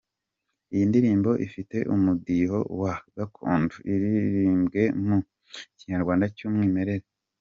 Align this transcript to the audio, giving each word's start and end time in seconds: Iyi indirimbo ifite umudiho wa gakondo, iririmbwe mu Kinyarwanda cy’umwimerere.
Iyi 0.73 0.83
indirimbo 0.85 1.29
ifite 1.45 1.77
umudiho 1.93 2.59
wa 2.81 2.93
gakondo, 3.17 3.73
iririmbwe 3.91 4.83
mu 5.05 5.17
Kinyarwanda 5.77 6.25
cy’umwimerere. 6.37 7.05